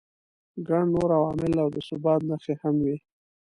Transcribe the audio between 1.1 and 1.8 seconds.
عوامل او د